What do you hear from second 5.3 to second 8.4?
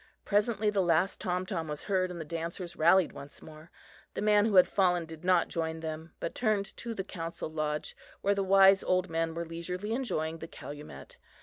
join them, but turned to the council lodge, where